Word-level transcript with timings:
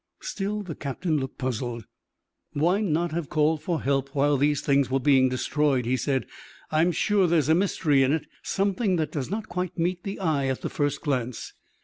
Still 0.23 0.63
the 0.63 0.73
captain 0.73 1.19
looked 1.19 1.37
puzzled. 1.37 1.85
"Why 2.53 2.81
not 2.81 3.11
have 3.11 3.29
called 3.29 3.61
for 3.61 3.83
help 3.83 4.15
while 4.15 4.35
these 4.35 4.61
things 4.61 4.89
were 4.89 4.99
being 4.99 5.29
destroyed?" 5.29 5.85
he 5.85 5.95
said. 5.95 6.25
"I 6.71 6.81
am 6.81 6.91
sure 6.91 7.27
there 7.27 7.37
is 7.37 7.49
a 7.49 7.53
mystery 7.53 8.01
in 8.01 8.11
it, 8.11 8.25
something 8.41 8.95
that 8.95 9.11
does 9.11 9.29
not 9.29 9.47
quite 9.47 9.77
meet 9.77 10.01
the 10.01 10.19
eye 10.19 10.47
at 10.47 10.61
the 10.61 10.71
first 10.71 11.01
glance. 11.01 11.53